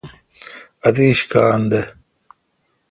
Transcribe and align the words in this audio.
اتیش 0.87 1.19
کاں 1.31 1.57
دے۔ 1.71 1.81